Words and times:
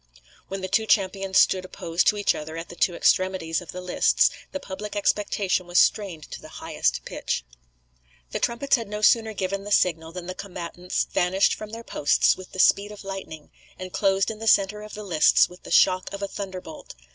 When 0.47 0.61
the 0.61 0.67
two 0.67 0.87
champions 0.87 1.37
stood 1.37 1.63
opposed 1.63 2.07
to 2.07 2.17
each 2.17 2.33
other 2.33 2.57
at 2.57 2.69
the 2.69 2.75
two 2.75 2.95
extremities 2.95 3.61
of 3.61 3.71
the 3.71 3.81
lists 3.81 4.31
the 4.51 4.59
public 4.59 4.95
expectation 4.95 5.67
was 5.67 5.77
strained 5.77 6.23
to 6.31 6.47
highest 6.47 7.05
pitch. 7.05 7.45
The 8.31 8.39
trumpets 8.39 8.77
had 8.77 8.87
no 8.87 9.03
sooner 9.03 9.35
given 9.35 9.63
the 9.63 9.71
signal 9.71 10.11
than 10.11 10.25
the 10.25 10.33
combatants 10.33 11.05
vanished 11.11 11.53
from 11.53 11.69
their 11.69 11.83
posts 11.83 12.35
with 12.35 12.51
the 12.51 12.57
speed 12.57 12.91
of 12.91 13.03
lightning, 13.03 13.51
and 13.77 13.93
closed 13.93 14.31
in 14.31 14.39
the 14.39 14.47
centre 14.47 14.81
of 14.81 14.95
the 14.95 15.03
lists 15.03 15.47
with 15.47 15.61
the 15.61 15.69
shock 15.69 16.11
of 16.11 16.23
a 16.23 16.27
thunderbolt. 16.27 16.95